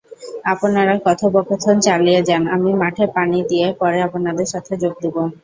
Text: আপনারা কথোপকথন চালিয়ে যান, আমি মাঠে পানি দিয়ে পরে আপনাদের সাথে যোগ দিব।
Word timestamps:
আপনারা 0.53 0.93
কথোপকথন 1.05 1.75
চালিয়ে 1.87 2.21
যান, 2.29 2.43
আমি 2.55 2.69
মাঠে 2.81 3.05
পানি 3.15 3.39
দিয়ে 3.49 3.67
পরে 3.79 3.99
আপনাদের 4.07 4.47
সাথে 4.53 4.73
যোগ 4.81 4.93
দিব। 5.03 5.15